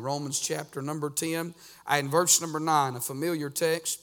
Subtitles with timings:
[0.00, 1.54] Romans chapter number 10
[1.88, 4.00] and verse number 9, a familiar text.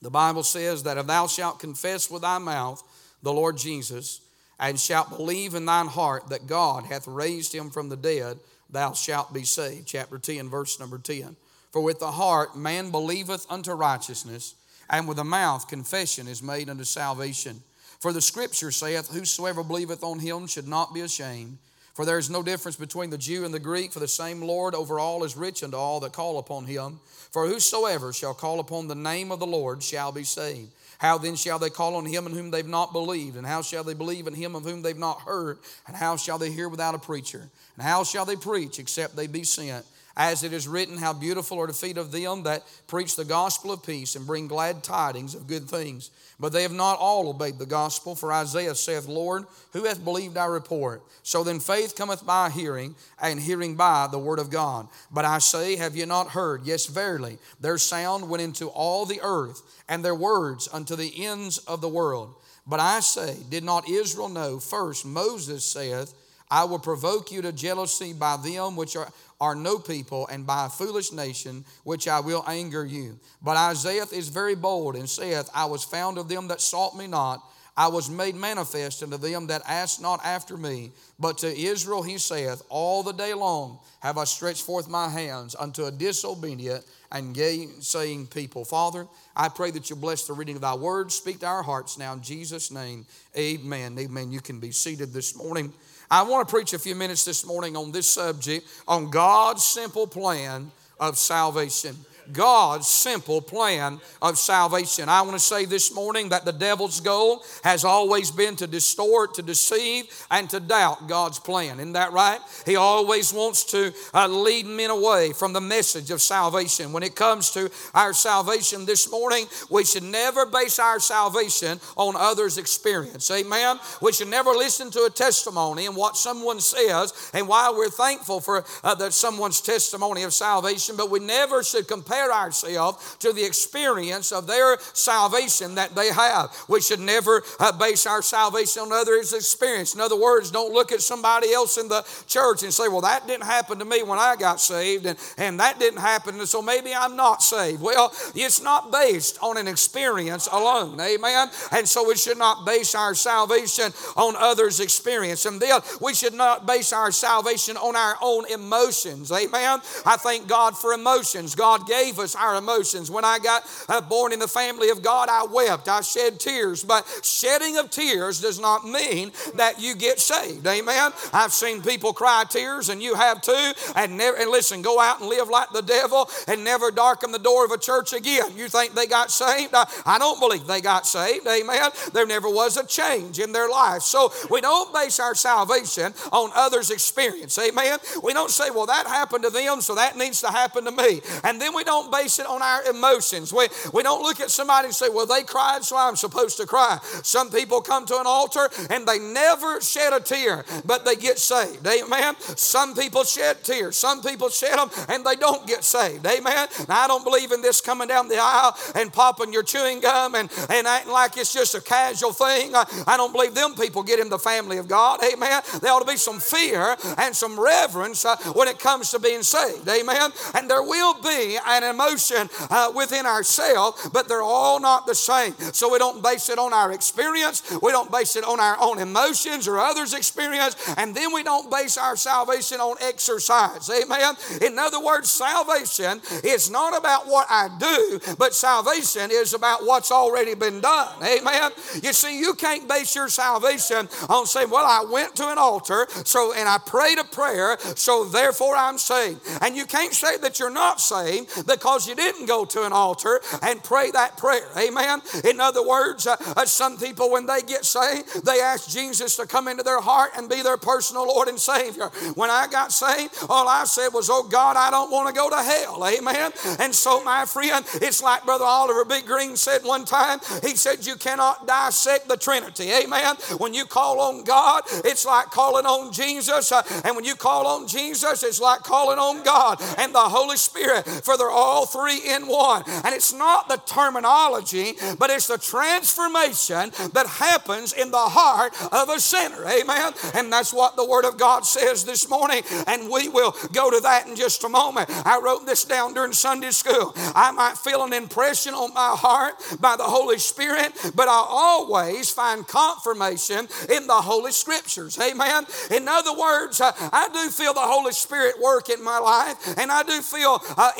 [0.00, 2.82] The Bible says that if thou shalt confess with thy mouth
[3.22, 4.20] the Lord Jesus,
[4.58, 8.38] and shalt believe in thine heart that God hath raised him from the dead,
[8.70, 9.88] thou shalt be saved.
[9.88, 11.36] Chapter 10, verse number 10.
[11.72, 14.54] For with the heart man believeth unto righteousness,
[14.88, 17.62] and with the mouth confession is made unto salvation.
[17.98, 21.58] For the scripture saith, Whosoever believeth on him should not be ashamed.
[21.94, 24.74] For there is no difference between the Jew and the Greek, for the same Lord
[24.74, 27.00] over all is rich unto all that call upon him.
[27.30, 30.70] For whosoever shall call upon the name of the Lord shall be saved.
[30.98, 33.36] How then shall they call on him in whom they've not believed?
[33.36, 35.58] And how shall they believe in him of whom they've not heard?
[35.86, 37.50] And how shall they hear without a preacher?
[37.76, 39.84] And how shall they preach except they be sent?
[40.16, 43.72] As it is written, How beautiful are the feet of them that preach the gospel
[43.72, 46.10] of peace and bring glad tidings of good things.
[46.38, 50.36] But they have not all obeyed the gospel, for Isaiah saith, Lord, who hath believed
[50.36, 51.02] our report?
[51.22, 54.88] So then faith cometh by hearing, and hearing by the word of God.
[55.10, 56.62] But I say, Have ye not heard?
[56.64, 61.58] Yes, verily, their sound went into all the earth, and their words unto the ends
[61.58, 62.34] of the world.
[62.66, 64.58] But I say, Did not Israel know?
[64.58, 66.12] First, Moses saith,
[66.52, 70.66] I will provoke you to jealousy by them which are, are no people, and by
[70.66, 73.18] a foolish nation, which I will anger you.
[73.40, 77.06] But Isaiah is very bold and saith, I was found of them that sought me
[77.06, 77.42] not.
[77.74, 80.92] I was made manifest unto them that asked not after me.
[81.18, 85.56] But to Israel he saith, All the day long have I stretched forth my hands
[85.58, 88.66] unto a disobedient and gainsaying people.
[88.66, 91.12] Father, I pray that you bless the reading of thy word.
[91.12, 93.06] Speak to our hearts now in Jesus' name.
[93.38, 93.98] Amen.
[93.98, 94.32] Amen.
[94.32, 95.72] You can be seated this morning.
[96.12, 100.06] I want to preach a few minutes this morning on this subject on God's simple
[100.06, 101.96] plan of salvation.
[102.30, 105.08] God's simple plan of salvation.
[105.08, 109.34] I want to say this morning that the devil's goal has always been to distort,
[109.34, 111.80] to deceive, and to doubt God's plan.
[111.80, 112.38] Isn't that right?
[112.64, 116.92] He always wants to uh, lead men away from the message of salvation.
[116.92, 122.14] When it comes to our salvation this morning, we should never base our salvation on
[122.16, 123.30] others' experience.
[123.30, 123.78] Amen?
[124.00, 128.40] We should never listen to a testimony and what someone says and why we're thankful
[128.40, 133.44] for uh, that someone's testimony of salvation, but we never should compare ourselves to the
[133.44, 136.54] experience of their salvation that they have.
[136.68, 139.94] We should never uh, base our salvation on others' experience.
[139.94, 143.26] In other words, don't look at somebody else in the church and say, well, that
[143.26, 146.62] didn't happen to me when I got saved, and, and that didn't happen, and so
[146.62, 147.80] maybe I'm not saved.
[147.80, 151.00] Well, it's not based on an experience alone.
[151.00, 151.48] Amen?
[151.70, 155.46] And so we should not base our salvation on others' experience.
[155.46, 159.30] And then we should not base our salvation on our own emotions.
[159.32, 159.80] Amen?
[160.04, 161.54] I thank God for emotions.
[161.54, 163.10] God gave gave us our emotions.
[163.10, 166.84] When I got uh, born in the family of God, I wept, I shed tears.
[166.84, 170.66] But shedding of tears does not mean that you get saved.
[170.66, 171.12] Amen.
[171.32, 173.72] I've seen people cry tears, and you have too.
[173.96, 177.38] And never and listen, go out and live like the devil and never darken the
[177.38, 178.56] door of a church again.
[178.56, 179.74] You think they got saved?
[179.74, 181.46] I, I don't believe they got saved.
[181.46, 181.90] Amen.
[182.12, 184.02] There never was a change in their life.
[184.02, 187.58] So we don't base our salvation on others' experience.
[187.58, 187.98] Amen.
[188.22, 191.20] We don't say, well, that happened to them, so that needs to happen to me.
[191.44, 193.52] And then we don't don't base it on our emotions.
[193.52, 196.66] We, we don't look at somebody and say, well, they cried, so I'm supposed to
[196.66, 196.98] cry.
[197.22, 201.38] Some people come to an altar and they never shed a tear, but they get
[201.38, 201.86] saved.
[201.86, 202.34] Amen.
[202.56, 203.96] Some people shed tears.
[203.96, 206.26] Some people shed them and they don't get saved.
[206.26, 206.68] Amen.
[206.88, 210.34] Now, I don't believe in this coming down the aisle and popping your chewing gum
[210.34, 212.74] and, and acting like it's just a casual thing.
[212.74, 215.20] I, I don't believe them people get in the family of God.
[215.22, 215.60] Amen.
[215.82, 219.42] There ought to be some fear and some reverence uh, when it comes to being
[219.42, 219.86] saved.
[219.88, 220.30] Amen.
[220.54, 225.54] And there will be an emotion uh, within ourselves, but they're all not the same.
[225.72, 228.98] So we don't base it on our experience, we don't base it on our own
[228.98, 233.88] emotions or others' experience, and then we don't base our salvation on exercise.
[233.90, 234.34] Amen.
[234.60, 240.10] In other words, salvation is not about what I do, but salvation is about what's
[240.10, 241.22] already been done.
[241.22, 241.70] Amen.
[242.02, 246.06] You see, you can't base your salvation on saying, Well, I went to an altar,
[246.24, 249.40] so and I prayed a prayer, so therefore I'm saved.
[249.60, 253.40] And you can't say that you're not saved because you didn't go to an altar
[253.62, 254.66] and pray that prayer.
[254.76, 255.22] Amen.
[255.44, 259.46] In other words, uh, uh, some people, when they get saved, they ask Jesus to
[259.46, 262.08] come into their heart and be their personal Lord and Savior.
[262.34, 265.50] When I got saved, all I said was, Oh God, I don't want to go
[265.50, 266.06] to hell.
[266.06, 266.52] Amen.
[266.78, 269.20] And so, my friend, it's like Brother Oliver B.
[269.22, 270.40] Greene said one time.
[270.62, 272.90] He said, You cannot dissect the Trinity.
[272.92, 273.36] Amen.
[273.58, 276.72] When you call on God, it's like calling on Jesus.
[276.72, 280.56] Uh, and when you call on Jesus, it's like calling on God and the Holy
[280.56, 281.06] Spirit.
[281.06, 282.82] For all all three in one.
[282.86, 289.08] And it's not the terminology, but it's the transformation that happens in the heart of
[289.08, 289.64] a sinner.
[289.64, 290.12] Amen.
[290.34, 292.62] And that's what the Word of God says this morning.
[292.86, 295.08] And we will go to that in just a moment.
[295.26, 297.12] I wrote this down during Sunday school.
[297.16, 302.30] I might feel an impression on my heart by the Holy Spirit, but I always
[302.30, 305.18] find confirmation in the Holy Scriptures.
[305.18, 305.66] Amen.
[305.90, 309.90] In other words, uh, I do feel the Holy Spirit work in my life, and
[309.90, 310.92] I do feel uh,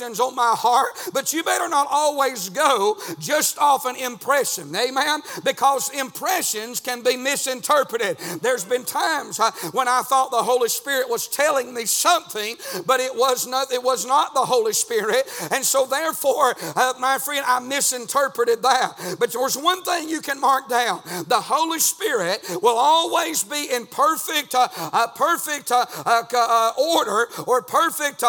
[0.00, 4.74] impressions on my heart, but you better not always go just off an impression.
[4.74, 5.20] Amen.
[5.44, 8.18] Because impressions can be misinterpreted.
[8.42, 12.56] There's been times uh, when I thought the Holy Spirit was telling me something,
[12.86, 15.28] but it was not, it was not the Holy Spirit.
[15.50, 19.16] And so, therefore, uh, my friend, I misinterpreted that.
[19.18, 23.86] But there's one thing you can mark down the Holy Spirit will always be in
[23.86, 28.22] perfect, uh, uh, perfect uh, uh, uh, order or perfect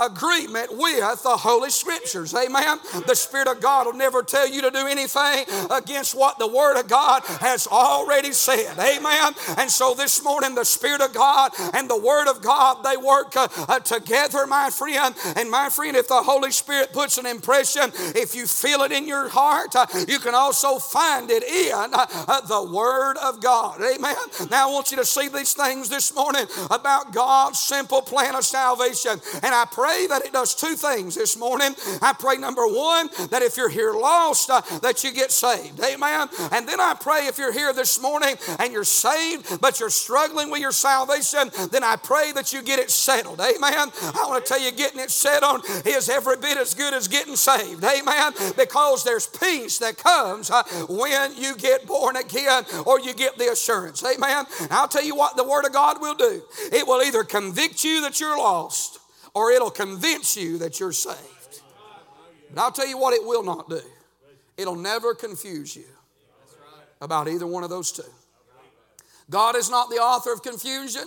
[0.00, 2.34] agreement with the Holy Scriptures.
[2.34, 2.78] Amen.
[3.06, 6.78] The Spirit of God will never tell you to do anything against what the Word
[6.78, 8.78] of God has already said.
[8.78, 9.34] Amen.
[9.58, 13.36] And so this morning, the Spirit of God and the Word of God, they work
[13.36, 15.14] uh, uh, together, my friend.
[15.36, 19.06] And my friend, if the Holy Spirit puts an impression, if you feel it in
[19.06, 23.80] your heart, uh, you can also find it in the Word of God.
[23.80, 24.16] Amen.
[24.50, 28.44] Now I want you to see these things this morning about God's simple plan of
[28.44, 29.20] salvation.
[29.42, 31.74] And I pray that it does two things this morning.
[32.00, 35.78] I pray, number one, that if you're here lost, uh, that you get saved.
[35.80, 36.28] Amen.
[36.52, 40.50] And then I pray if you're here this morning and you're saved, but you're struggling
[40.50, 43.40] with your salvation, then I pray that you get it settled.
[43.40, 43.90] Amen.
[44.02, 47.36] I want to tell you, getting it settled is every bit as good as getting
[47.36, 47.84] saved.
[47.84, 48.32] Amen.
[48.56, 53.52] Because there's peace that comes uh, when you get born again or you get the
[53.52, 54.02] assurance.
[54.04, 54.46] Amen.
[54.70, 58.00] I'll tell you what the Word of God will do it will either convict you
[58.02, 58.98] that you're lost
[59.36, 61.60] or it'll convince you that you're saved.
[62.48, 63.82] But I'll tell you what it will not do
[64.56, 65.84] it'll never confuse you
[67.02, 68.10] about either one of those two.
[69.28, 71.02] God is not the author of confusion.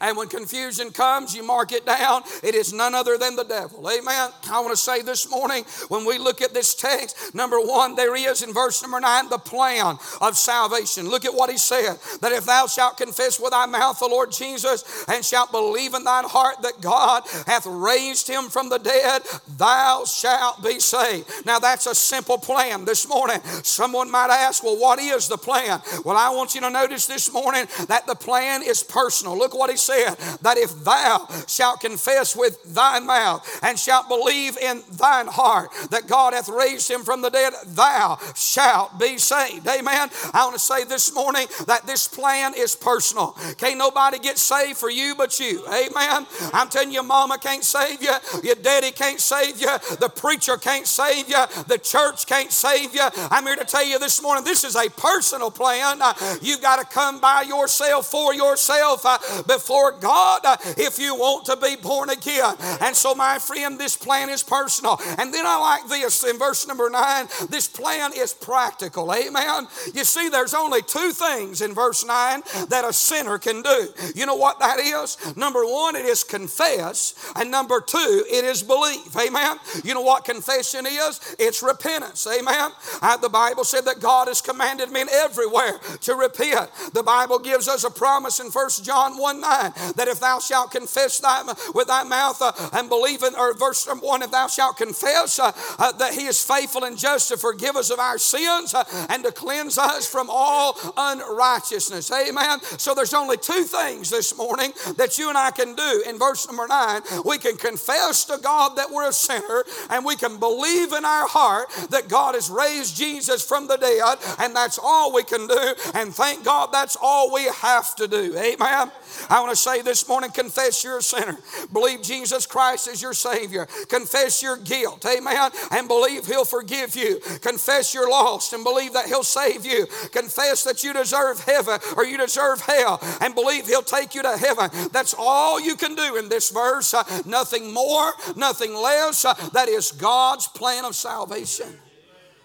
[0.00, 2.22] And when confusion comes, you mark it down.
[2.42, 3.88] It is none other than the devil.
[3.88, 4.30] Amen.
[4.50, 8.16] I want to say this morning, when we look at this text, number one, there
[8.16, 11.08] is in verse number nine the plan of salvation.
[11.08, 14.32] Look at what he said that if thou shalt confess with thy mouth the Lord
[14.32, 19.22] Jesus and shalt believe in thine heart that God hath raised him from the dead,
[19.56, 21.30] thou shalt be saved.
[21.46, 23.40] Now, that's a simple plan this morning.
[23.62, 25.80] Someone might ask, well, what is the plan?
[26.04, 29.36] Well, I want you to notice this morning that the plan is personal.
[29.36, 34.56] Look what he said that if thou shalt confess with thy mouth and shalt believe
[34.58, 39.66] in thine heart that God hath raised him from the dead, thou shalt be saved.
[39.66, 40.08] Amen.
[40.32, 43.36] I want to say this morning that this plan is personal.
[43.58, 45.64] Can't nobody get saved for you but you.
[45.66, 46.26] Amen.
[46.52, 48.12] I'm telling you, mama can't save you,
[48.42, 49.70] your daddy can't save you,
[50.00, 53.06] the preacher can't save you, the church can't save you.
[53.30, 56.00] I'm here to tell you this morning this is a personal plan.
[56.40, 60.40] You've got to come by yourself for yourself uh, before before God
[60.76, 62.54] if you want to be born again.
[62.80, 65.00] And so, my friend, this plan is personal.
[65.18, 69.12] And then I like this in verse number nine this plan is practical.
[69.14, 69.66] Amen.
[69.94, 73.88] You see, there's only two things in verse nine that a sinner can do.
[74.14, 75.16] You know what that is?
[75.36, 77.14] Number one, it is confess.
[77.36, 79.16] And number two, it is believe.
[79.16, 79.56] Amen.
[79.84, 81.34] You know what confession is?
[81.38, 82.26] It's repentance.
[82.26, 82.70] Amen.
[83.00, 86.70] Uh, the Bible said that God has commanded men everywhere to repent.
[86.92, 89.61] The Bible gives us a promise in 1 John 1 9
[89.96, 91.42] that if thou shalt confess thy,
[91.74, 95.38] with thy mouth uh, and believe in, or verse number 1, if thou shalt confess
[95.38, 98.84] uh, uh, that he is faithful and just to forgive us of our sins uh,
[99.08, 102.10] and to cleanse us from all unrighteousness.
[102.10, 102.60] Amen.
[102.78, 106.04] So there's only two things this morning that you and I can do.
[106.06, 110.16] In verse number 9, we can confess to God that we're a sinner and we
[110.16, 114.78] can believe in our heart that God has raised Jesus from the dead, and that's
[114.82, 115.74] all we can do.
[115.94, 118.36] And thank God that's all we have to do.
[118.36, 118.90] Amen.
[119.28, 121.36] I want to say this morning confess you're a sinner.
[121.72, 123.66] Believe Jesus Christ is your Savior.
[123.88, 125.04] Confess your guilt.
[125.04, 125.50] Amen.
[125.70, 127.20] And believe He'll forgive you.
[127.42, 129.86] Confess you're lost and believe that He'll save you.
[130.12, 134.36] Confess that you deserve heaven or you deserve hell and believe He'll take you to
[134.36, 134.70] heaven.
[134.90, 136.94] That's all you can do in this verse.
[137.26, 139.22] Nothing more, nothing less.
[139.52, 141.68] That is God's plan of salvation.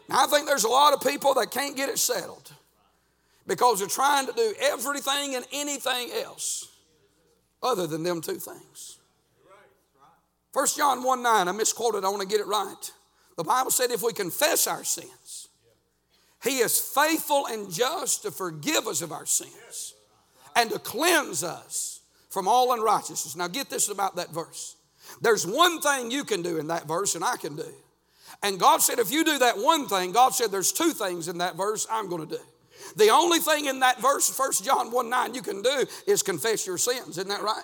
[0.10, 2.52] Now, I think there's a lot of people that can't get it settled
[3.46, 6.68] because they're trying to do everything and anything else
[7.62, 9.00] other than them two things.
[10.54, 12.92] First John 1 9, I misquoted, I want to get it right.
[13.36, 15.50] The Bible said if we confess our sins,
[16.44, 19.94] He is faithful and just to forgive us of our sins
[20.56, 23.36] and to cleanse us from all unrighteousness.
[23.36, 24.76] Now, get this about that verse.
[25.22, 27.74] There's one thing you can do in that verse, and I can do.
[28.44, 31.38] And God said, if you do that one thing, God said, there's two things in
[31.40, 32.44] that verse I'm going to do.
[32.98, 36.66] The only thing in that verse, 1 John 1 9, you can do is confess
[36.66, 37.18] your sins.
[37.18, 37.64] Isn't that right?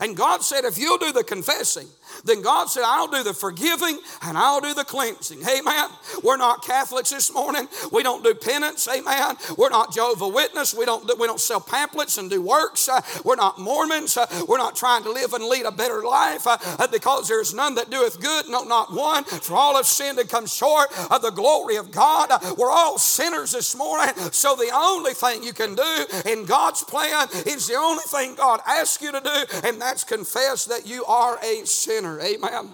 [0.00, 1.88] And God said, if you'll do the confessing,
[2.24, 5.40] then God said, I'll do the forgiving and I'll do the cleansing.
[5.42, 5.90] Amen.
[6.22, 7.68] We're not Catholics this morning.
[7.92, 8.88] We don't do penance.
[8.88, 9.36] Amen.
[9.56, 10.74] We're not Jehovah Witness.
[10.74, 12.88] We don't, we don't sell pamphlets and do works.
[12.88, 14.16] Uh, we're not Mormons.
[14.16, 17.54] Uh, we're not trying to live and lead a better life uh, uh because there's
[17.54, 19.24] none that doeth good, no, not one.
[19.24, 22.30] For all have sinned and come short of the glory of God.
[22.30, 24.14] Uh, we're all sinners this morning.
[24.32, 28.60] So the only thing you can do in God's plan is the only thing God
[28.66, 32.20] asks you to do, and that's confess that you are a sinner sinner.
[32.20, 32.70] Amen.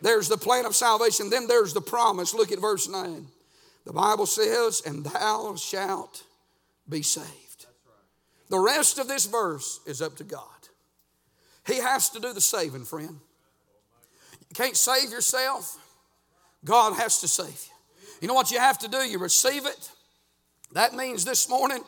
[0.00, 1.30] There's the plan of salvation.
[1.30, 2.34] Then there's the promise.
[2.34, 3.26] Look at verse 9.
[3.84, 6.24] The Bible says, And thou shalt
[6.88, 7.66] be saved.
[8.48, 10.46] The rest of this verse is up to God.
[11.66, 13.20] He has to do the saving, friend.
[14.50, 15.78] You can't save yourself,
[16.64, 17.74] God has to save you.
[18.20, 18.98] You know what you have to do?
[18.98, 19.90] You receive it.
[20.72, 21.82] That means this morning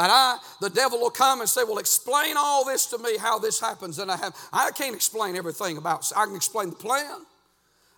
[0.00, 3.38] that I, the devil will come and say, Well, explain all this to me, how
[3.38, 3.98] this happens.
[3.98, 7.18] And I have, I can't explain everything about I can explain the plan.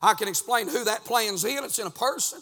[0.02, 1.62] I can explain who that plan's in.
[1.62, 2.40] It's in a person.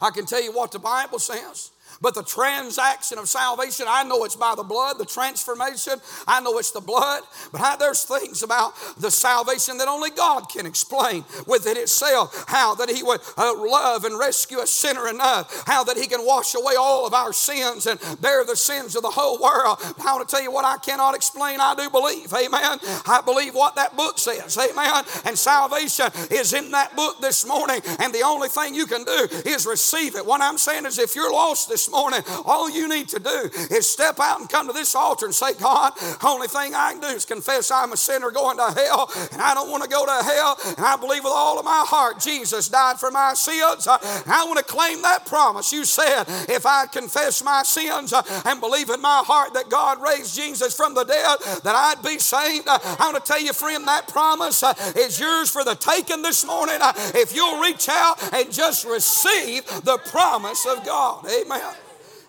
[0.00, 1.70] I can tell you what the Bible says.
[2.00, 4.98] But the transaction of salvation, I know it's by the blood.
[4.98, 5.94] The transformation,
[6.26, 7.24] I know it's the blood.
[7.52, 12.46] But how, there's things about the salvation that only God can explain within itself.
[12.48, 15.64] How that He would uh, love and rescue a sinner enough.
[15.66, 19.02] How that He can wash away all of our sins and bear the sins of
[19.02, 19.78] the whole world.
[20.00, 22.32] I want to tell you what I cannot explain, I do believe.
[22.32, 22.78] Amen.
[23.06, 24.56] I believe what that book says.
[24.56, 25.04] Amen.
[25.26, 27.80] And salvation is in that book this morning.
[27.98, 30.24] And the only thing you can do is receive it.
[30.24, 33.90] What I'm saying is if you're lost this morning, all you need to do is
[33.90, 35.92] step out and come to this altar and say, God,
[36.24, 39.54] only thing I can do is confess I'm a sinner going to hell, and I
[39.54, 42.68] don't want to go to hell, and I believe with all of my heart Jesus
[42.68, 43.86] died for my sins.
[43.86, 45.72] Uh, I want to claim that promise.
[45.72, 50.00] You said, if I confess my sins uh, and believe in my heart that God
[50.02, 52.68] raised Jesus from the dead, that I'd be saved.
[52.68, 54.62] Uh, I want to tell you, friend, that promise
[54.96, 56.78] is yours for the taking this morning.
[57.14, 61.26] If you'll reach out and just receive the promise of God.
[61.26, 61.74] Amen.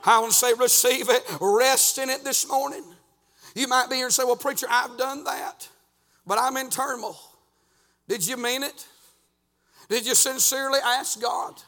[0.04, 2.84] I want to say, receive it, rest in it this morning.
[3.56, 5.68] You might be here and say, Well, preacher, I've done that,
[6.26, 7.20] but I'm in turmoil.
[8.08, 8.88] Did you mean it?
[9.90, 11.62] Did you sincerely ask God?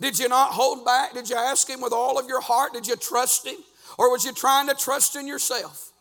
[0.00, 1.14] Did you not hold back?
[1.14, 2.72] Did you ask Him with all of your heart?
[2.72, 3.56] Did you trust Him?
[3.98, 5.91] Or was you trying to trust in yourself?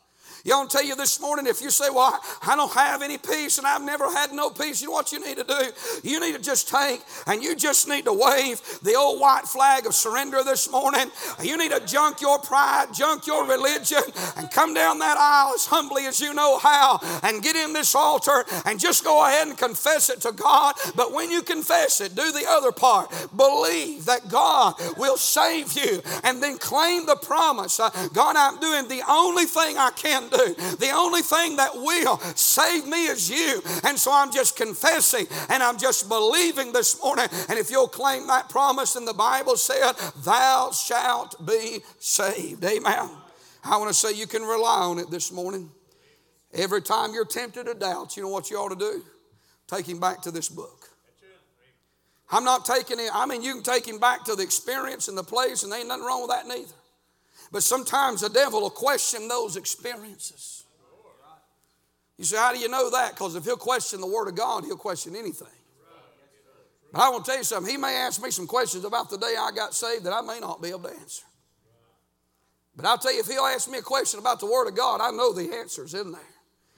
[0.43, 3.67] To tell you this morning if you say, Well, I don't have any peace and
[3.67, 5.71] I've never had no peace, you know what you need to do?
[6.03, 9.85] You need to just take and you just need to wave the old white flag
[9.85, 11.11] of surrender this morning.
[11.41, 14.01] You need to junk your pride, junk your religion,
[14.37, 17.95] and come down that aisle as humbly as you know how and get in this
[17.95, 20.75] altar and just go ahead and confess it to God.
[20.95, 23.09] But when you confess it, do the other part.
[23.35, 27.79] Believe that God will save you and then claim the promise.
[27.79, 30.55] Uh, God, I'm doing the only thing I can do.
[30.79, 33.61] The only thing that will save me is you.
[33.83, 37.27] And so I'm just confessing and I'm just believing this morning.
[37.49, 42.63] And if you'll claim that promise, and the Bible said, Thou shalt be saved.
[42.63, 43.09] Amen.
[43.63, 45.69] I want to say you can rely on it this morning.
[46.53, 49.03] Every time you're tempted to doubt, you know what you ought to do?
[49.67, 50.89] Take him back to this book.
[52.31, 55.17] I'm not taking it, I mean, you can take him back to the experience and
[55.17, 56.73] the place, and there ain't nothing wrong with that neither.
[57.51, 60.63] But sometimes the devil will question those experiences.
[62.17, 63.11] You say, How do you know that?
[63.11, 65.47] Because if he'll question the Word of God, he'll question anything.
[66.93, 67.71] But I want to tell you something.
[67.71, 70.39] He may ask me some questions about the day I got saved that I may
[70.39, 71.23] not be able to answer.
[72.75, 75.01] But I'll tell you, if he'll ask me a question about the Word of God,
[75.01, 76.21] I know the answer's in there.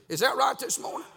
[0.09, 1.07] Is that right this morning?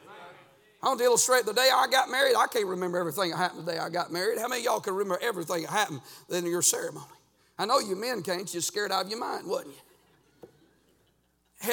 [0.82, 2.34] I want to illustrate the day I got married.
[2.36, 4.38] I can't remember everything that happened the day I got married.
[4.38, 7.06] How many y'all can remember everything that happened in your ceremony?
[7.58, 8.52] I know you men can't.
[8.52, 10.48] You're scared out of your mind, wasn't you?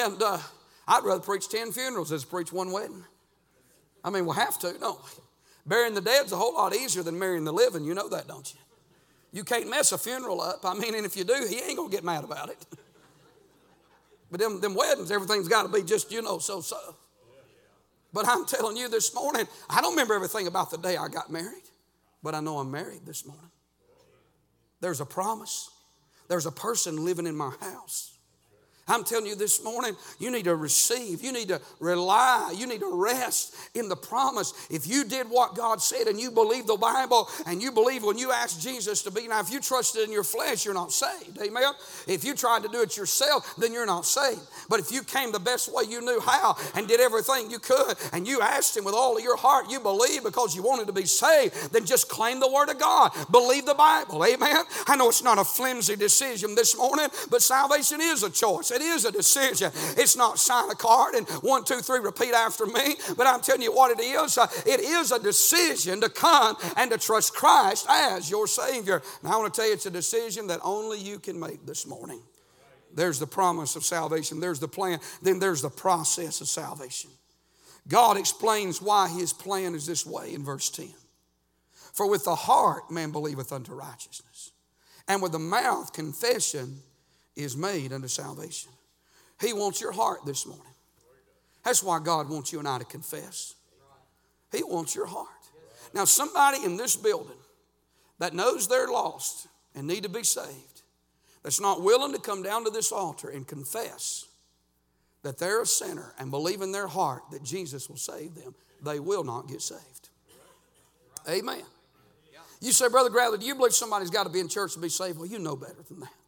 [0.02, 0.38] And uh,
[0.88, 3.04] I'd rather preach 10 funerals as preach one wedding.
[4.02, 4.98] I mean, we'll have to, don't?
[5.66, 7.84] Burying the dead's a whole lot easier than marrying the living.
[7.84, 8.60] You know that, don't you?
[9.32, 10.60] You can't mess a funeral up.
[10.64, 12.66] I mean, and if you do, he ain't going to get mad about it.
[14.30, 16.96] But them, them weddings, everything's got to be just, you know, so so.
[18.12, 21.30] But I'm telling you this morning, I don't remember everything about the day I got
[21.30, 21.62] married,
[22.22, 23.50] but I know I'm married this morning.
[24.80, 25.70] There's a promise.
[26.28, 28.13] There's a person living in my house.
[28.86, 32.80] I'm telling you this morning, you need to receive, you need to rely, you need
[32.80, 34.52] to rest in the promise.
[34.70, 38.18] If you did what God said and you believe the Bible and you believe when
[38.18, 41.38] you asked Jesus to be, now if you trusted in your flesh, you're not saved.
[41.40, 41.72] Amen.
[42.06, 44.42] If you tried to do it yourself, then you're not saved.
[44.68, 47.96] But if you came the best way you knew how and did everything you could
[48.12, 50.92] and you asked Him with all of your heart, you believe because you wanted to
[50.92, 53.12] be saved, then just claim the Word of God.
[53.30, 54.24] Believe the Bible.
[54.24, 54.64] Amen.
[54.86, 58.73] I know it's not a flimsy decision this morning, but salvation is a choice.
[58.74, 59.70] It is a decision.
[59.96, 62.96] It's not sign a card and one, two, three, repeat after me.
[63.16, 64.36] But I'm telling you what it is.
[64.36, 69.00] Uh, it is a decision to come and to trust Christ as your Savior.
[69.22, 71.86] And I want to tell you, it's a decision that only you can make this
[71.86, 72.20] morning.
[72.94, 77.10] There's the promise of salvation, there's the plan, then there's the process of salvation.
[77.88, 80.88] God explains why his plan is this way in verse 10.
[81.92, 84.52] For with the heart man believeth unto righteousness,
[85.06, 86.80] and with the mouth confession
[87.36, 88.70] is made unto salvation.
[89.40, 90.64] He wants your heart this morning.
[91.64, 93.54] That's why God wants you and I to confess.
[94.52, 95.28] He wants your heart.
[95.92, 97.36] Now, somebody in this building
[98.18, 100.82] that knows they're lost and need to be saved,
[101.42, 104.26] that's not willing to come down to this altar and confess
[105.22, 109.00] that they're a sinner and believe in their heart that Jesus will save them, they
[109.00, 110.08] will not get saved.
[111.28, 111.62] Amen.
[112.60, 114.88] You say, Brother Bradley, do you believe somebody's got to be in church to be
[114.88, 115.18] saved?
[115.18, 116.23] Well, you know better than that.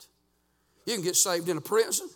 [0.87, 2.09] You can get saved in a prison.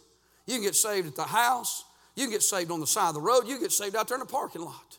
[0.46, 1.84] You can get saved at the house.
[2.16, 3.42] You can get saved on the side of the road.
[3.46, 4.98] You can get saved out there in the parking lot.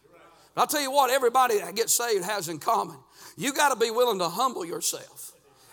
[0.53, 2.97] But I'll tell you what, everybody that gets saved has in common.
[3.37, 5.31] You got to be willing to humble yourself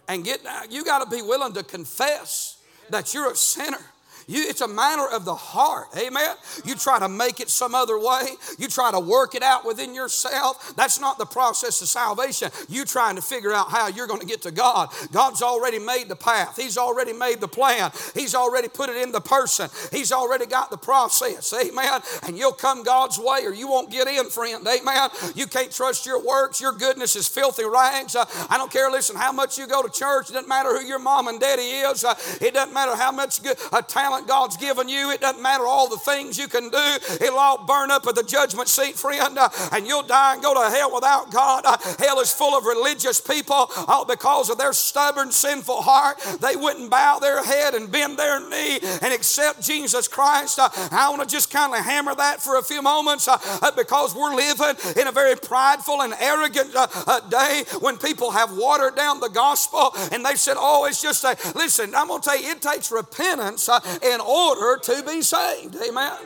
[0.09, 0.41] and get,
[0.71, 3.85] you got to be willing to confess that you're a sinner
[4.29, 5.89] you, it's a matter of the heart.
[5.97, 6.37] Amen.
[6.65, 8.37] You try to make it some other way.
[8.59, 10.75] You try to work it out within yourself.
[10.77, 12.51] That's not the process of salvation.
[12.69, 14.91] You trying to figure out how you're going to get to God.
[15.13, 16.57] God's already made the path.
[16.57, 17.91] He's already made the plan.
[18.15, 19.71] He's already put it in the person.
[19.91, 21.55] He's already got the process.
[21.55, 22.03] Amen.
[22.27, 24.67] And you'll come God's way or you won't get in, friend.
[24.67, 25.09] Amen.
[25.35, 26.61] You can't trust your works.
[26.61, 28.15] Your goodness is filthy rags.
[28.15, 30.29] Uh, I don't care, listen, how much you go to church.
[30.29, 32.05] It doesn't matter who your mom and daddy is.
[32.05, 35.11] Uh, it doesn't matter how much good, a talent talent God's given you.
[35.11, 36.99] It doesn't matter all the things you can do.
[37.21, 40.55] It'll all burn up at the judgment seat, friend, uh, and you'll die and go
[40.55, 41.65] to hell without God.
[41.65, 43.71] Uh, hell is full of religious people
[44.07, 46.19] because of their stubborn, sinful heart.
[46.41, 50.59] They wouldn't bow their head and bend their knee and accept Jesus Christ.
[50.59, 53.71] Uh, I want to just kind of hammer that for a few moments uh, uh,
[53.73, 58.97] because we're living in a very prideful and arrogant uh, day when people have watered
[58.97, 62.41] down the gospel and they said, oh, it's just a, listen, I'm going to tell
[62.41, 63.69] you, it takes repentance
[64.13, 65.77] in order to be saved.
[65.77, 66.19] Amen.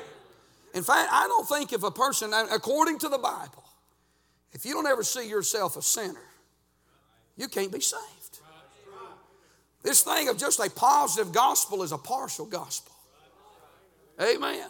[0.74, 3.64] In fact, I don't think if a person, according to the Bible,
[4.52, 6.20] if you don't ever see yourself a sinner,
[7.36, 8.38] you can't be saved.
[9.82, 12.92] This thing of just a positive gospel is a partial gospel.
[14.20, 14.68] Amen.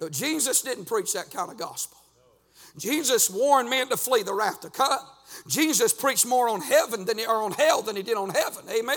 [0.00, 1.98] But Jesus didn't preach that kind of gospel.
[2.76, 5.00] Jesus warned men to flee the wrath to come.
[5.46, 8.64] Jesus preached more on heaven than he or on hell than he did on heaven.
[8.68, 8.96] Amen.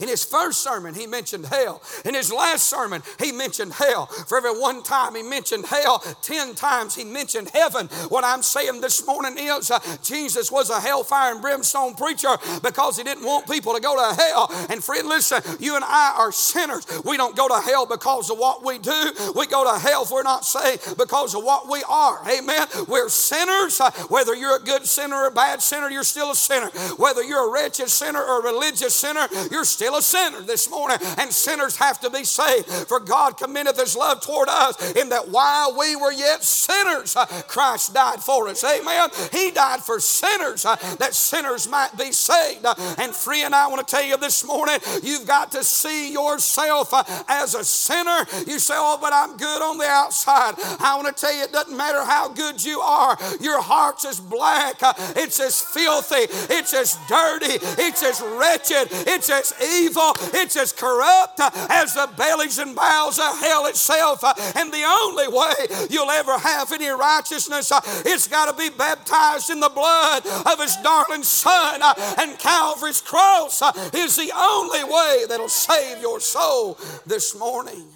[0.00, 1.82] In his first sermon, he mentioned hell.
[2.04, 4.06] In his last sermon, he mentioned hell.
[4.06, 7.88] For every one time he mentioned hell, ten times he mentioned heaven.
[8.08, 12.96] What I'm saying this morning is uh, Jesus was a hellfire and brimstone preacher because
[12.96, 14.50] he didn't want people to go to hell.
[14.70, 16.86] And friend, listen, you and I are sinners.
[17.04, 19.12] We don't go to hell because of what we do.
[19.34, 22.20] We go to hell if we're not saved because of what we are.
[22.28, 22.66] Amen.
[22.88, 23.80] We're sinners.
[23.80, 26.70] Uh, whether you're a good sinner or a bad sinner, you're still a sinner.
[26.96, 30.70] Whether you're a wretched sinner or a religious sinner, you're still still a sinner this
[30.70, 32.68] morning, and sinners have to be saved.
[32.86, 37.26] For God commendeth his love toward us in that while we were yet sinners, uh,
[37.48, 38.62] Christ died for us.
[38.62, 39.08] Amen.
[39.32, 42.64] He died for sinners uh, that sinners might be saved.
[42.64, 46.94] Uh, and friend, I want to tell you this morning, you've got to see yourself
[47.28, 48.24] as a sinner.
[48.46, 50.54] You say, Oh, but I'm good on the outside.
[50.78, 54.20] I want to tell you, it doesn't matter how good you are, your heart's as
[54.20, 54.76] black,
[55.16, 60.12] it's as filthy, it's as dirty, it's as wretched, it's as evil evil.
[60.34, 64.22] It's as corrupt as the bellies and bowels of hell itself.
[64.56, 67.72] And the only way you'll ever have any righteousness,
[68.04, 71.80] it's got to be baptized in the blood of His darling Son.
[72.18, 73.62] And Calvary's cross
[73.94, 77.86] is the only way that'll save your soul this morning.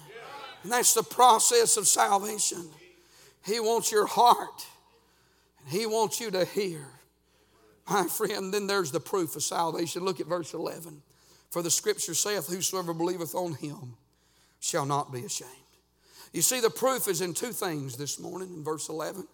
[0.63, 2.69] And that's the process of salvation.
[3.45, 4.65] He wants your heart,
[5.61, 6.85] and He wants you to hear.
[7.89, 10.03] My friend, then there's the proof of salvation.
[10.03, 11.01] Look at verse 11.
[11.57, 13.95] For the scripture saith, Whosoever believeth on him
[14.59, 15.49] shall not be ashamed.
[16.31, 19.27] You see, the proof is in two things this morning in verse 11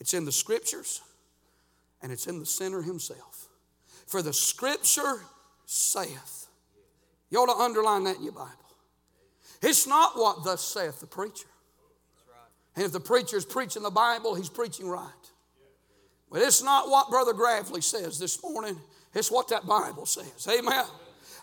[0.00, 1.02] it's in the scriptures
[2.00, 3.48] and it's in the sinner himself.
[4.06, 5.20] For the scripture
[5.66, 6.46] saith,
[7.28, 8.52] you ought to underline that in your Bible.
[9.60, 11.48] It's not what thus saith the preacher.
[12.74, 15.10] And if the preacher is preaching the Bible, he's preaching right.
[16.32, 18.80] But it's not what Brother Gravely says this morning,
[19.12, 20.48] it's what that Bible says.
[20.50, 20.86] Amen.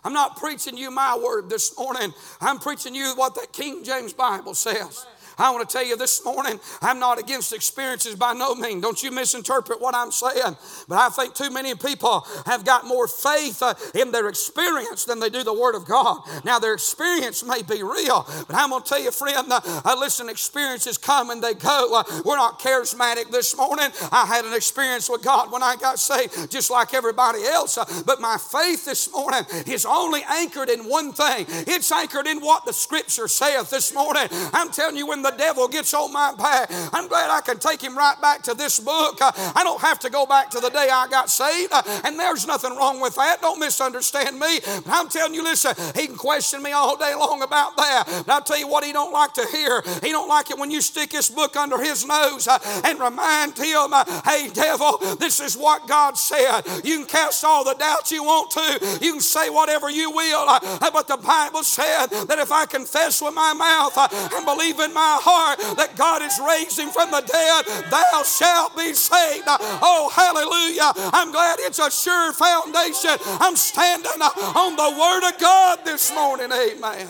[0.03, 2.13] I'm not preaching you my word this morning.
[2.41, 5.05] I'm preaching you what that King James Bible says.
[5.37, 8.81] I want to tell you this morning, I'm not against experiences by no means.
[8.81, 10.57] Don't you misinterpret what I'm saying.
[10.87, 15.19] But I think too many people have got more faith uh, in their experience than
[15.19, 16.21] they do the Word of God.
[16.43, 19.95] Now, their experience may be real, but I'm going to tell you, friend, uh, uh,
[19.99, 22.03] listen, experiences come and they go.
[22.25, 23.89] We're not charismatic this morning.
[24.11, 27.77] I had an experience with God when I got saved, just like everybody else.
[28.05, 32.65] But my faith this morning is only anchored in one thing it's anchored in what
[32.65, 34.27] the Scripture saith this morning.
[34.53, 37.81] I'm telling you, when the devil gets on my back, I'm glad I can take
[37.81, 39.21] him right back to this book.
[39.21, 42.19] Uh, I don't have to go back to the day I got saved, uh, and
[42.19, 43.41] there's nothing wrong with that.
[43.41, 44.59] Don't misunderstand me.
[44.87, 48.23] I'm telling you, listen, he can question me all day long about that.
[48.25, 49.81] But I'll tell you what he don't like to hear.
[50.03, 53.57] He don't like it when you stick this book under his nose uh, and remind
[53.57, 53.91] him,
[54.25, 56.61] hey, devil, this is what God said.
[56.83, 58.97] You can cast all the doubts you want to.
[59.01, 60.45] You can say whatever you will.
[60.93, 63.97] But the Bible said that if I confess with my mouth
[64.33, 68.93] and believe in my heart that God is raising from the dead, thou shalt be
[68.93, 69.45] saved.
[69.47, 70.91] Oh, hallelujah.
[71.13, 73.17] I'm glad it's a sure foundation.
[73.39, 76.51] I'm standing on the Word of God this morning.
[76.51, 77.07] Amen.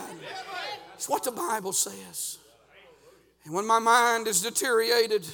[0.94, 2.38] It's what the Bible says.
[3.44, 5.26] And when my mind is deteriorated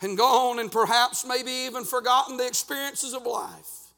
[0.00, 3.92] and gone, and perhaps maybe even forgotten the experiences of life,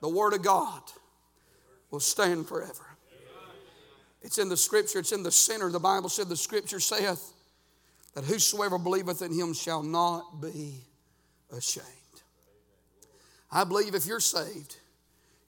[0.00, 0.82] the Word of God
[1.90, 2.87] will stand forever.
[4.22, 5.70] It's in the scripture, it's in the center.
[5.70, 7.32] The Bible said, The scripture saith
[8.14, 10.82] that whosoever believeth in him shall not be
[11.56, 11.86] ashamed.
[13.50, 14.76] I believe if you're saved,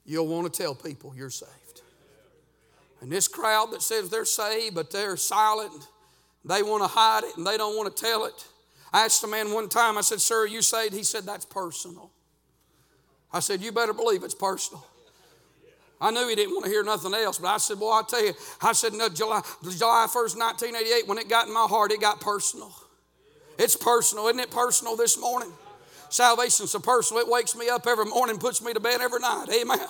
[0.05, 1.83] you'll want to tell people you're saved.
[3.01, 5.89] And this crowd that says they're saved, but they're silent,
[6.45, 8.47] they want to hide it and they don't want to tell it.
[8.93, 10.95] I asked a man one time, I said, Sir, you saved?
[10.95, 12.11] He said, That's personal.
[13.33, 14.85] I said, You better believe it's personal.
[16.01, 18.25] I knew he didn't want to hear nothing else, but I said, Boy, I tell
[18.25, 18.33] you,
[18.63, 22.21] I said, no, July, July 1st, 1988, when it got in my heart, it got
[22.21, 22.73] personal.
[23.59, 24.29] It's personal.
[24.29, 25.53] Isn't it personal this morning?
[26.09, 27.23] Salvation's so personal.
[27.23, 29.47] It wakes me up every morning, puts me to bed every night.
[29.53, 29.87] Amen.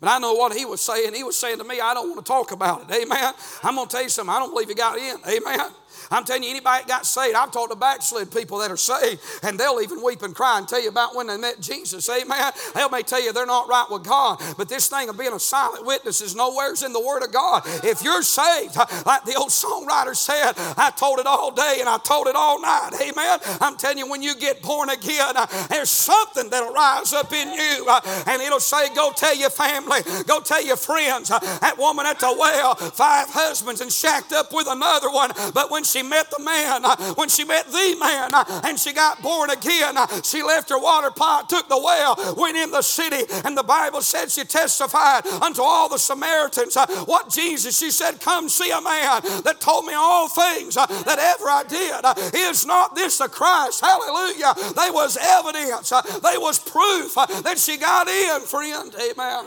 [0.00, 1.14] But I know what he was saying.
[1.14, 3.02] He was saying to me, I don't want to talk about it.
[3.02, 3.32] Amen.
[3.62, 4.34] I'm going to tell you something.
[4.34, 5.16] I don't believe he got in.
[5.28, 5.70] Amen.
[6.10, 9.20] I'm telling you, anybody that got saved, I've talked to backslid people that are saved,
[9.42, 12.08] and they'll even weep and cry and tell you about when they met Jesus.
[12.08, 12.52] Amen.
[12.74, 15.40] They may tell you they're not right with God, but this thing of being a
[15.40, 17.62] silent witness is nowhere's in the Word of God.
[17.84, 21.98] If you're saved, like the old songwriter said, I told it all day and I
[21.98, 22.90] told it all night.
[23.00, 23.38] Amen.
[23.60, 27.52] I'm telling you, when you get born again, uh, there's something that'll rise up in
[27.52, 31.30] you, uh, and it'll say, Go tell your family, go tell your friends.
[31.30, 35.70] Uh, that woman at the well, five husbands and shacked up with another one, but
[35.70, 39.22] when she met the man, uh, when she met the man, uh, and she got
[39.22, 43.24] born again, uh, she left her water pot, took the well, went in the city,
[43.44, 48.48] and the Bible said she testified unto all the Samaritans what Jesus, she said, Come
[48.48, 52.34] see a man that told me all things that ever I did.
[52.34, 53.80] Is not this the Christ?
[53.80, 54.54] Hallelujah.
[54.74, 58.94] There was evidence, there was proof that she got in, friend.
[58.94, 59.44] Amen.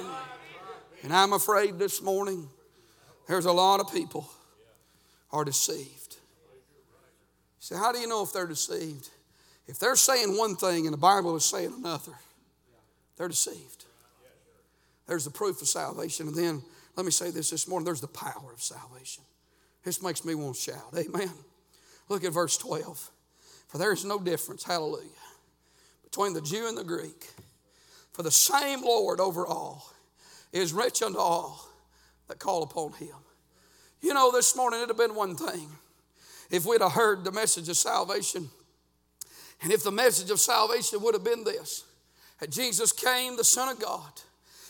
[1.03, 2.49] And I'm afraid this morning
[3.27, 4.29] there's a lot of people
[5.31, 5.94] are deceived.
[7.65, 9.09] So, how do you know if they're deceived?
[9.65, 12.11] If they're saying one thing and the Bible is saying another,
[13.17, 13.85] they're deceived.
[15.07, 16.27] There's the proof of salvation.
[16.27, 16.61] And then,
[16.95, 19.23] let me say this this morning there's the power of salvation.
[19.83, 20.93] This makes me want to shout.
[20.95, 21.31] Amen.
[22.07, 23.09] Look at verse 12.
[23.69, 25.09] For there is no difference, hallelujah,
[26.03, 27.31] between the Jew and the Greek.
[28.11, 29.91] For the same Lord over all
[30.53, 31.67] is rich unto all
[32.27, 33.15] that call upon him.
[34.01, 35.67] You know, this morning it'd have been one thing
[36.51, 38.49] if we'd have heard the message of salvation.
[39.61, 41.85] And if the message of salvation would have been this
[42.39, 44.11] that Jesus came, the Son of God,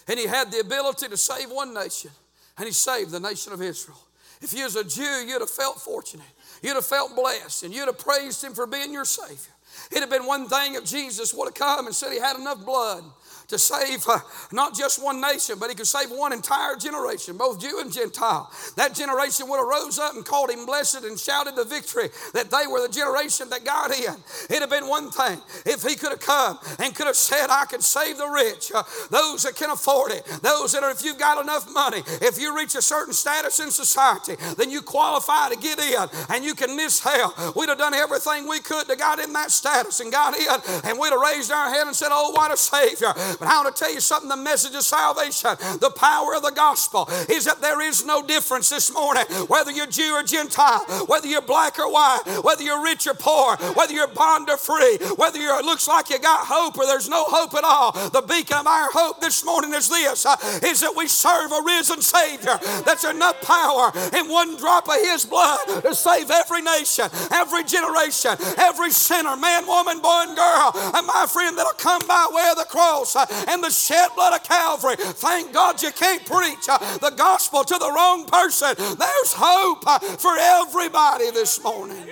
[0.07, 2.11] and He had the ability to save one nation,
[2.57, 3.99] and He saved the nation of Israel.
[4.41, 6.25] If you was a Jew, you'd have felt fortunate.
[6.61, 9.53] You'd have felt blessed, and you'd have praised Him for being your Savior.
[9.91, 12.63] It'd have been one thing if Jesus would have come and said He had enough
[12.63, 13.03] blood
[13.47, 14.19] to save uh,
[14.51, 18.51] not just one nation, but he could save one entire generation, both Jew and Gentile.
[18.75, 22.49] That generation would have rose up and called him blessed and shouted the victory that
[22.51, 24.15] they were the generation that got in.
[24.49, 27.65] It'd have been one thing if he could have come and could have said, I
[27.65, 31.19] can save the rich, uh, those that can afford it, those that are, if you've
[31.19, 35.57] got enough money, if you reach a certain status in society, then you qualify to
[35.57, 37.33] get in and you can miss hell.
[37.55, 40.99] We'd have done everything we could to got in that status and got in, and
[40.99, 43.13] we'd have raised our hand and said, Oh, what a Savior.
[43.39, 46.51] But I want to tell you something the message of salvation, the power of the
[46.51, 51.27] gospel, is that there is no difference this morning, whether you're Jew or Gentile, whether
[51.27, 55.39] you're black or white, whether you're rich or poor, whether you're bond or free, whether
[55.39, 57.91] you it looks like you got hope or there's no hope at all.
[57.91, 61.61] The beacon of our hope this morning is this uh, is that we serve a
[61.63, 67.05] risen Savior that's enough power in one drop of His blood to save every nation,
[67.31, 70.71] every generation, every sinner, man, woman, boy, and girl.
[70.93, 74.33] And my friend, that'll come by way of the cross uh, and the shed blood
[74.33, 74.95] of Calvary.
[74.97, 78.73] Thank God you can't preach uh, the gospel to the wrong person.
[78.77, 82.05] There's hope uh, for everybody this morning.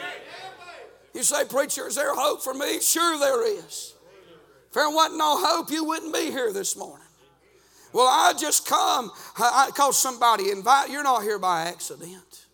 [1.14, 2.80] You say, Preacher, is there hope for me?
[2.80, 3.94] Sure, there is.
[4.68, 7.06] If there wasn't no hope, you wouldn't be here this morning.
[7.94, 10.90] Well, I just come because somebody invite.
[10.90, 12.48] You're not here by accident.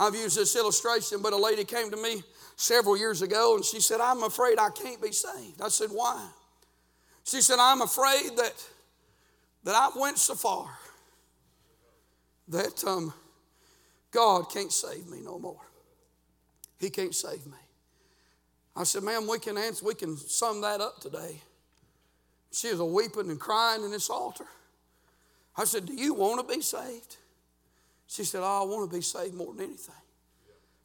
[0.00, 2.24] I've used this illustration, but a lady came to me
[2.56, 5.62] several years ago and she said, I'm afraid I can't be saved.
[5.62, 6.28] I said, Why?
[7.24, 8.54] She said, I'm afraid that,
[9.64, 10.68] that I've went so far
[12.48, 13.12] that um,
[14.10, 15.60] God can't save me no more.
[16.78, 17.58] He can't save me.
[18.74, 21.40] I said, ma'am, we can answer, we can sum that up today.
[22.50, 24.44] She was a weeping and crying in this altar.
[25.56, 27.16] I said, Do you want to be saved?
[28.06, 29.94] She said, oh, I want to be saved more than anything.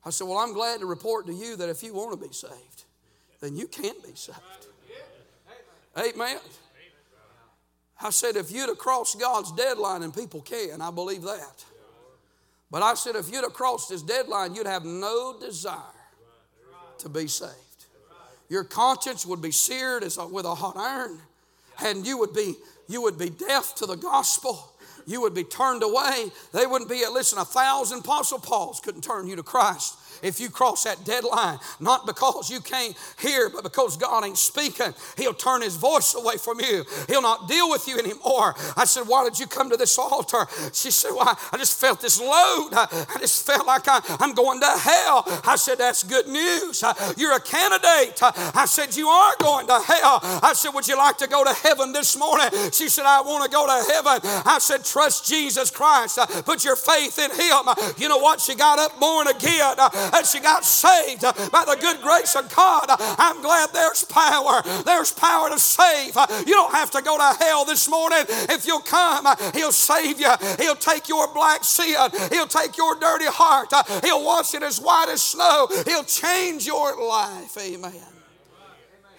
[0.05, 2.33] I said, Well, I'm glad to report to you that if you want to be
[2.33, 2.83] saved,
[3.41, 4.39] then you can't be saved.
[5.97, 6.37] Amen.
[7.99, 11.65] I said, if you'd have crossed God's deadline, and people can, I believe that.
[12.69, 15.81] But I said, if you'd have crossed his deadline, you'd have no desire
[16.99, 17.53] to be saved.
[18.49, 21.19] Your conscience would be seared as with a hot iron,
[21.83, 22.55] and you would be
[22.87, 24.71] you would be deaf to the gospel.
[25.05, 26.31] You would be turned away.
[26.53, 30.49] They wouldn't be, listen, a thousand apostle Pauls couldn't turn you to Christ if you
[30.49, 34.93] cross that deadline, not because you can't hear, but because God ain't speaking.
[35.17, 36.85] He'll turn his voice away from you.
[37.07, 38.55] He'll not deal with you anymore.
[38.75, 40.47] I said, Why did you come to this altar?
[40.73, 42.69] She said, Well, I just felt this load.
[42.73, 45.23] I just felt like I, am going to hell.
[45.45, 46.83] I said, That's good news.
[47.17, 48.19] You're a candidate.
[48.21, 50.19] I said, You are going to hell.
[50.43, 52.49] I said, Would you like to go to heaven this morning?
[52.71, 54.19] She said, I want to go to heaven.
[54.45, 56.19] I said, Trust Jesus Christ.
[56.45, 57.93] Put your faith in Him.
[57.97, 58.41] You know what?
[58.41, 59.77] She got up born again
[60.13, 62.85] and she got saved by the good grace of God.
[62.89, 64.61] I'm glad there's power.
[64.83, 66.15] There's power to save.
[66.45, 68.25] You don't have to go to hell this morning.
[68.29, 70.31] If you'll come, He'll save you.
[70.59, 71.95] He'll take your black sin.
[72.31, 73.73] He'll take your dirty heart.
[74.03, 75.67] He'll wash it as white as snow.
[75.85, 77.57] He'll change your life.
[77.57, 77.93] Amen.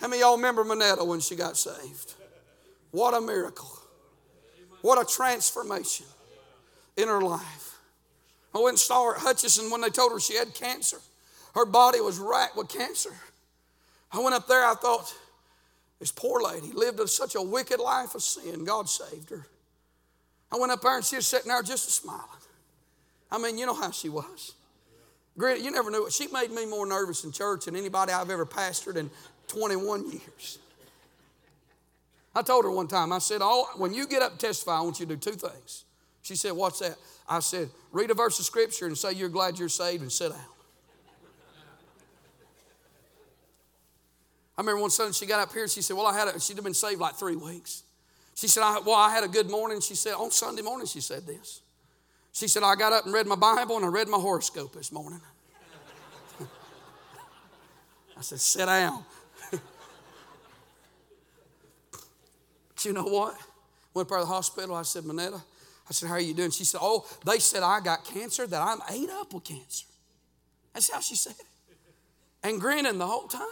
[0.01, 2.14] How many y'all remember Manetta when she got saved?
[2.90, 3.70] What a miracle.
[4.81, 6.07] What a transformation
[6.96, 7.67] in her life.
[8.54, 10.98] I went and saw her at Hutchinson when they told her she had cancer.
[11.54, 13.14] Her body was racked with cancer.
[14.12, 15.14] I went up there, I thought,
[15.98, 18.64] this poor lady lived such a wicked life of sin.
[18.64, 19.46] God saved her.
[20.50, 22.22] I went up there and she was sitting there just smiling.
[23.30, 24.54] I mean, you know how she was.
[25.37, 26.12] Great, you never knew it.
[26.12, 29.11] She made me more nervous in church than anybody I've ever pastored in
[29.48, 30.58] 21 years.
[32.34, 33.40] I told her one time, I said,
[33.76, 35.84] when you get up and testify, I want you to do two things.
[36.22, 36.96] She said, What's that?
[37.28, 40.31] I said, Read a verse of scripture and say you're glad you're saved and sit
[40.31, 40.40] down.
[44.57, 46.40] I remember one Sunday she got up here and she said, Well, I had a,
[46.40, 47.85] she'd been saved like three weeks.
[48.35, 49.81] She said, I, Well, I had a good morning.
[49.81, 51.61] She said, On Sunday morning, she said this.
[52.33, 54.92] She said, I got up and read my Bible and I read my horoscope this
[54.92, 55.20] morning.
[58.18, 59.04] I said, Sit down.
[59.50, 59.61] but
[62.85, 63.37] you know what?
[63.94, 64.74] Went to the hospital.
[64.74, 65.40] I said, Manetta,
[65.88, 66.51] I said, How are you doing?
[66.51, 69.87] She said, Oh, they said I got cancer, that I'm ate up with cancer.
[70.74, 71.46] That's how she said it.
[72.42, 73.46] And grinning the whole time.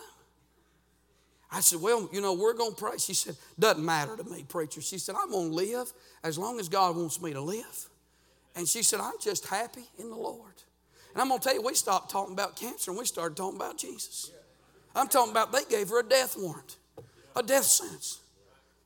[1.51, 2.99] I said, Well, you know, we're going to pray.
[2.99, 4.81] She said, Doesn't matter to me, preacher.
[4.81, 7.89] She said, I'm going to live as long as God wants me to live.
[8.55, 10.53] And she said, I'm just happy in the Lord.
[11.13, 13.57] And I'm going to tell you, we stopped talking about cancer and we started talking
[13.57, 14.31] about Jesus.
[14.95, 16.77] I'm talking about they gave her a death warrant,
[17.35, 18.21] a death sentence.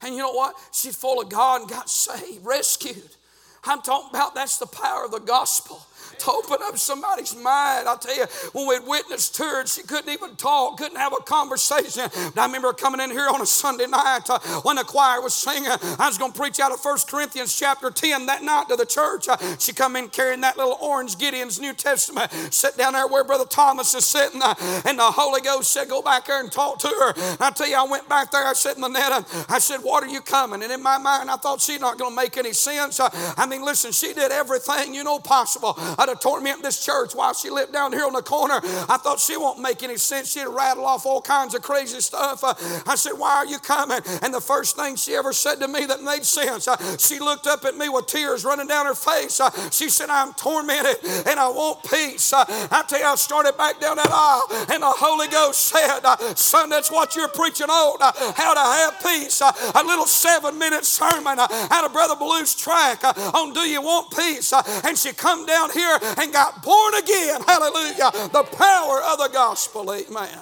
[0.03, 0.55] And you know what?
[0.73, 3.17] She's full of God and got saved, rescued.
[3.64, 5.85] I'm talking about that's the power of the gospel
[6.18, 7.88] to open up somebody's mind.
[7.88, 12.09] I tell you, when we witnessed her, she couldn't even talk, couldn't have a conversation.
[12.37, 15.70] I remember coming in here on a Sunday night uh, when the choir was singing.
[15.70, 18.87] I was going to preach out of 1 Corinthians chapter 10 that night to the
[18.87, 19.29] church.
[19.29, 23.25] Uh, she come in carrying that little orange Gideon's New Testament, sit down there where
[23.25, 26.79] Brother Thomas is sitting, uh, and the Holy Ghost said, Go back there and talk
[26.81, 27.12] to her.
[27.16, 30.09] And I tell you, I went back there, I said, Manetta, I said, What are
[30.09, 30.62] you coming?
[30.62, 33.01] And in my mind, I thought she's not going to make any sense.
[33.01, 37.15] Uh, I mean, listen, she did everything you know possible uh, to torment this church
[37.15, 38.61] while she lived down here on the corner.
[38.89, 40.33] I thought she won't make any sense.
[40.33, 42.43] She'd rattle off all kinds of crazy stuff.
[42.43, 42.55] Uh,
[42.87, 44.01] I said, Why are you coming?
[44.23, 47.47] And the first thing she ever said to me that made sense, uh, she looked
[47.47, 49.41] up at me with tears running down her face.
[49.41, 52.33] Uh, she said, I'm tormented and I want peace.
[52.33, 56.01] I tell you, I started back down that aisle and the Holy Ghost said,
[56.37, 57.99] Son, that's what you're preaching on,
[58.35, 59.41] how to have peace.
[59.41, 64.53] A little seven minute sermon out of Brother Ballew's track on Do You Want Peace?
[64.85, 67.40] And she come down here and got born again.
[67.46, 68.11] Hallelujah.
[68.33, 69.92] The power of the gospel.
[69.92, 70.38] Amen.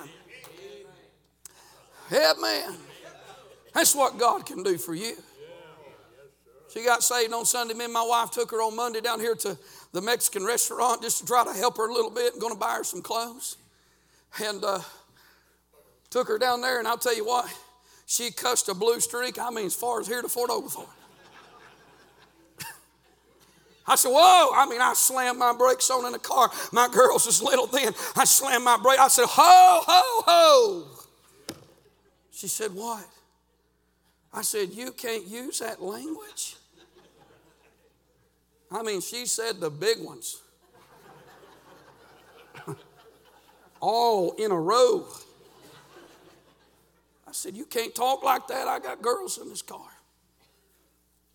[2.13, 2.77] Amen.
[3.75, 5.15] That's what God can do for you.
[6.73, 7.75] She got saved on Sunday.
[7.75, 9.59] Me and my wife took her on Monday down here to
[9.93, 12.59] the Mexican restaurant just to try to help her a little bit and going to
[12.59, 13.57] buy her some clothes.
[14.45, 14.81] And uh,
[16.11, 17.53] took her down there, and I'll tell you what,
[18.07, 19.39] she cussed a blue streak.
[19.39, 20.89] I mean, as far as here to Fort Oglethorpe.
[23.89, 24.53] I said, Whoa.
[24.55, 26.51] I mean, I slammed my brakes on in the car.
[26.73, 27.95] My girls was little then.
[28.15, 29.01] I slammed my brake.
[29.01, 30.87] I said, Ho, ho, ho.
[32.31, 33.07] She said, What?
[34.33, 36.57] I said, You can't use that language.
[38.71, 40.43] I mean, she said the big ones.
[43.81, 45.07] All in a row.
[47.27, 48.69] I said, You can't talk like that.
[48.69, 49.98] I got girls in this car.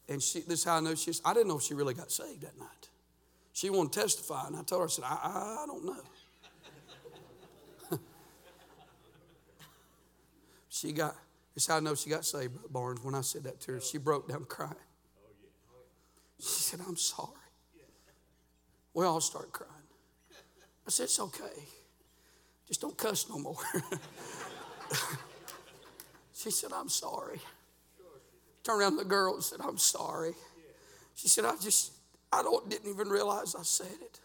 [0.09, 2.11] And she, this is how I know she's, I didn't know if she really got
[2.11, 2.89] saved that night.
[3.53, 6.01] She wanted to testify, and I told her, I said, I, I, don't know.
[10.69, 11.15] she got,
[11.53, 13.03] this is how I know she got saved, Barnes.
[13.03, 14.73] When I said that to her, she broke down crying.
[16.39, 17.29] She said, I'm sorry.
[18.93, 19.71] We all started crying.
[20.85, 21.63] I said, It's okay.
[22.67, 23.55] Just don't cuss no more.
[26.33, 27.39] she said, I'm sorry.
[28.63, 30.33] Turned around to the girl and said, I'm sorry.
[31.15, 31.91] She said, I just,
[32.31, 34.19] I don't, didn't even realize I said it.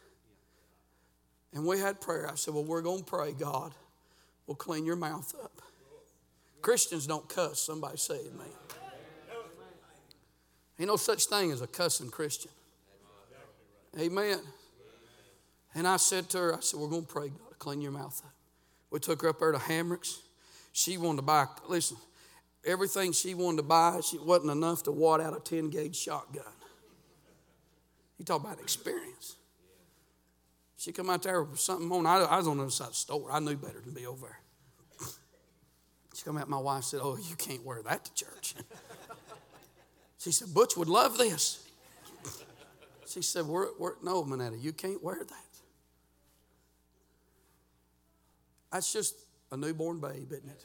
[1.55, 2.29] And we had prayer.
[2.31, 3.72] I said, Well, we're going to pray, God.
[4.46, 5.61] We'll clean your mouth up.
[6.62, 7.61] Christians don't cuss.
[7.61, 8.46] Somebody say amen.
[10.79, 12.51] Ain't no such thing as a cussing Christian.
[13.98, 14.38] Amen.
[15.74, 18.22] And I said to her, I said, We're going to pray, God, clean your mouth
[18.24, 18.33] up.
[18.90, 20.20] We took her up there to Hammocks.
[20.72, 21.96] She wanted to buy, listen,
[22.64, 26.44] everything she wanted to buy, she wasn't enough to wad out a 10 gauge shotgun.
[28.18, 29.37] You talk about experience.
[30.77, 32.07] She come out there with something on.
[32.07, 33.33] I, I was on the other side of the store.
[33.33, 35.09] I knew better than be over there.
[36.14, 38.55] She come out, my wife said, Oh, you can't wear that to church.
[40.18, 41.64] she said, Butch would love this.
[43.07, 45.49] She said, we're, we're, No, Manetta, you can't wear that.
[48.71, 49.14] That's just
[49.51, 50.64] a newborn babe, isn't it?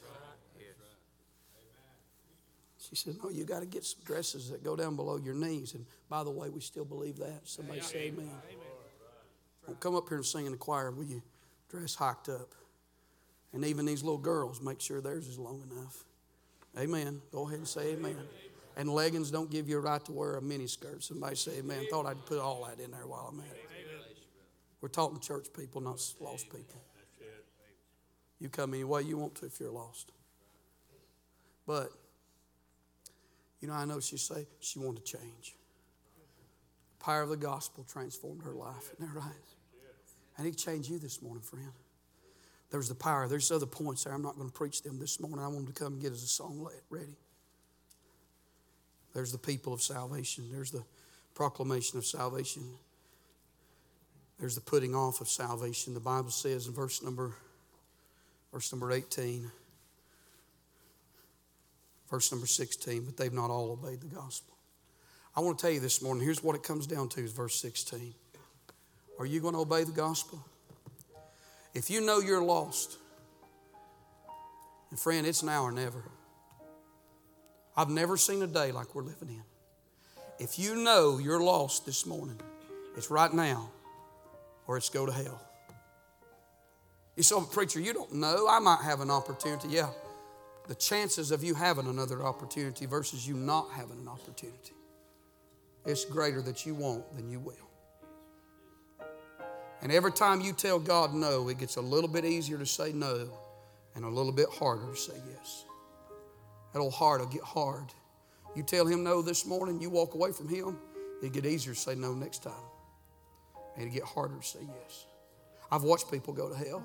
[2.88, 5.74] She said, No, you got to get some dresses that go down below your knees.
[5.74, 7.40] And by the way, we still believe that.
[7.44, 8.30] Somebody say amen.
[9.66, 10.90] Well, come up here and sing in the choir.
[10.90, 11.22] Will you
[11.70, 12.54] dress hiked up?
[13.52, 16.04] And even these little girls, make sure theirs is long enough.
[16.78, 17.22] Amen.
[17.32, 18.16] Go ahead and say amen.
[18.76, 21.04] And leggings don't give you a right to wear a mini skirt.
[21.04, 21.86] Somebody say amen.
[21.88, 23.68] Thought I'd put all that in there while I'm at it.
[24.80, 26.82] We're talking church people, not lost people.
[28.40, 30.12] You come any way you want to if you're lost.
[31.66, 31.90] But,
[33.64, 35.56] you know, I know she say she wanted to change.
[36.98, 38.92] The power of the gospel transformed her life.
[38.92, 39.32] Isn't that right?
[40.36, 41.72] And he changed you this morning, friend.
[42.70, 43.26] There's the power.
[43.26, 44.12] There's other points there.
[44.12, 45.38] I'm not going to preach them this morning.
[45.38, 47.16] I want them to come and get us a song ready.
[49.14, 50.50] There's the people of salvation.
[50.52, 50.84] There's the
[51.34, 52.64] proclamation of salvation.
[54.38, 55.94] There's the putting off of salvation.
[55.94, 57.32] The Bible says in verse number
[58.52, 59.50] verse number 18,
[62.10, 64.56] verse number 16, but they've not all obeyed the gospel.
[65.36, 67.56] I want to tell you this morning, here's what it comes down to is verse
[67.60, 68.14] 16.
[69.18, 70.44] Are you going to obey the gospel?
[71.74, 72.98] If you know you're lost,
[74.90, 76.04] and friend, it's now or never.
[77.76, 79.42] I've never seen a day like we're living in.
[80.38, 82.40] If you know you're lost this morning,
[82.96, 83.70] it's right now
[84.66, 85.40] or it's go to hell.
[87.16, 88.46] You say, oh, preacher, you don't know.
[88.48, 89.68] I might have an opportunity.
[89.68, 89.88] Yeah.
[90.66, 94.72] The chances of you having another opportunity versus you not having an opportunity,
[95.84, 97.54] it's greater that you won't than you will.
[99.82, 102.92] And every time you tell God no, it gets a little bit easier to say
[102.92, 103.28] no
[103.94, 105.66] and a little bit harder to say yes.
[106.72, 107.92] That old heart will get hard.
[108.56, 110.78] You tell him no this morning, you walk away from him,
[111.22, 112.52] it get easier to say no next time.
[113.76, 115.04] And it get harder to say yes.
[115.70, 116.82] I've watched people go to hell.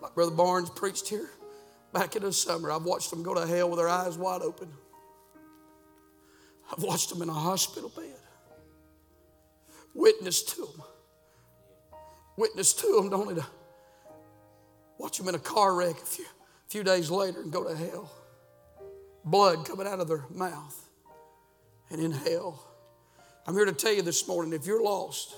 [0.00, 1.30] Like Brother Barnes preached here
[1.92, 4.68] back in the summer, I've watched them go to hell with their eyes wide open.
[6.70, 8.14] I've watched them in a hospital bed.
[9.94, 10.82] Witness to them.
[12.36, 13.44] Witness to them, don't it?
[14.98, 17.74] Watch them in a car wreck a few, a few days later and go to
[17.74, 18.12] hell.
[19.24, 20.88] Blood coming out of their mouth
[21.90, 22.62] and in hell.
[23.46, 25.34] I'm here to tell you this morning if you're lost,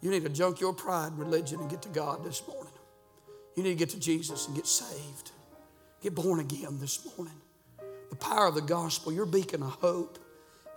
[0.00, 2.69] you need to junk your pride, religion, and get to God this morning.
[3.60, 5.32] You need to get to Jesus and get saved.
[6.02, 7.34] Get born again this morning.
[8.08, 10.18] The power of the gospel, your beacon of hope,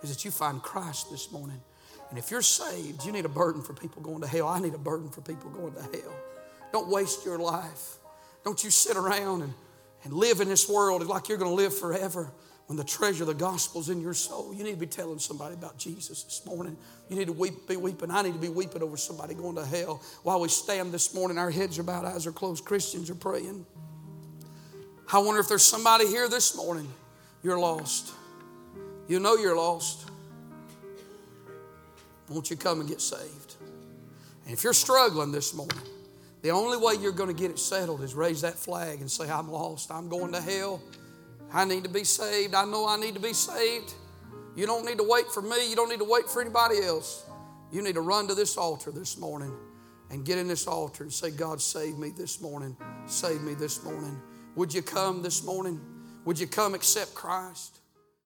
[0.02, 1.62] is that you find Christ this morning.
[2.10, 4.48] And if you're saved, you need a burden for people going to hell.
[4.48, 6.14] I need a burden for people going to hell.
[6.74, 7.96] Don't waste your life.
[8.44, 9.54] Don't you sit around and,
[10.02, 12.30] and live in this world like you're going to live forever
[12.66, 14.54] when the treasure of the gospel's in your soul.
[14.54, 16.76] You need to be telling somebody about Jesus this morning.
[17.08, 18.10] You need to weep, be weeping.
[18.10, 20.02] I need to be weeping over somebody going to hell.
[20.22, 22.64] While we stand this morning, our heads are bowed, eyes are closed.
[22.64, 23.66] Christians are praying.
[25.12, 26.88] I wonder if there's somebody here this morning,
[27.42, 28.12] you're lost.
[29.08, 30.08] You know you're lost.
[32.30, 33.56] Won't you come and get saved?
[34.46, 35.76] And if you're struggling this morning,
[36.40, 39.30] the only way you're going to get it settled is raise that flag and say,
[39.30, 39.90] I'm lost.
[39.90, 40.80] I'm going to hell.
[41.54, 42.52] I need to be saved.
[42.52, 43.94] I know I need to be saved.
[44.56, 45.70] You don't need to wait for me.
[45.70, 47.24] You don't need to wait for anybody else.
[47.70, 49.56] You need to run to this altar this morning
[50.10, 52.76] and get in this altar and say, God, save me this morning.
[53.06, 54.20] Save me this morning.
[54.56, 55.80] Would you come this morning?
[56.24, 57.78] Would you come accept Christ?